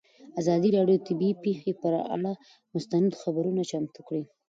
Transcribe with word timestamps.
ازادي 0.41 0.69
راډیو 0.77 0.97
د 0.99 1.03
طبیعي 1.07 1.35
پېښې 1.45 1.71
پر 1.81 1.93
اړه 2.15 2.31
مستند 2.73 3.11
خپرونه 3.21 3.61
چمتو 3.71 4.01
کړې. 4.07 4.23